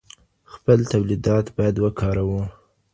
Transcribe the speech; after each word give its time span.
خپل 0.53 0.79
تولیدات 0.91 1.45
باید 1.55 1.75
وکاروو. 1.79 2.41